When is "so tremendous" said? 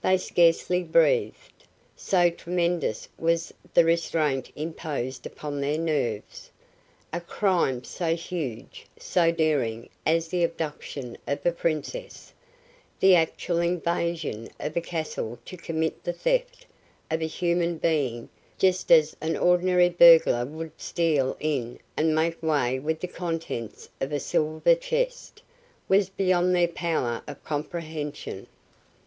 1.94-3.06